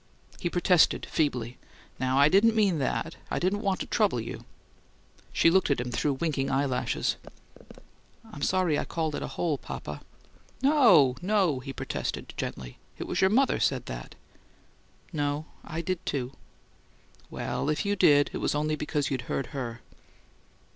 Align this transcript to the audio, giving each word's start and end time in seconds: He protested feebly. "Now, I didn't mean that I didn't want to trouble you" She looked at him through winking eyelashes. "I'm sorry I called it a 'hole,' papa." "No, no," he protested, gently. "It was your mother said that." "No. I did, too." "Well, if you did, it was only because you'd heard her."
He 0.39 0.49
protested 0.49 1.05
feebly. 1.05 1.59
"Now, 1.99 2.17
I 2.17 2.27
didn't 2.27 2.55
mean 2.55 2.79
that 2.79 3.17
I 3.29 3.37
didn't 3.37 3.61
want 3.61 3.79
to 3.81 3.85
trouble 3.85 4.19
you" 4.19 4.45
She 5.31 5.51
looked 5.51 5.69
at 5.69 5.79
him 5.79 5.91
through 5.91 6.13
winking 6.13 6.49
eyelashes. 6.49 7.17
"I'm 8.33 8.41
sorry 8.41 8.79
I 8.79 8.83
called 8.85 9.13
it 9.13 9.21
a 9.21 9.27
'hole,' 9.27 9.59
papa." 9.59 10.01
"No, 10.63 11.15
no," 11.21 11.59
he 11.59 11.71
protested, 11.71 12.33
gently. 12.35 12.79
"It 12.97 13.03
was 13.03 13.21
your 13.21 13.29
mother 13.29 13.59
said 13.59 13.85
that." 13.85 14.15
"No. 15.13 15.45
I 15.63 15.81
did, 15.81 16.03
too." 16.03 16.31
"Well, 17.29 17.69
if 17.69 17.85
you 17.85 17.95
did, 17.95 18.31
it 18.33 18.37
was 18.39 18.55
only 18.55 18.75
because 18.75 19.11
you'd 19.11 19.29
heard 19.29 19.47
her." 19.53 19.81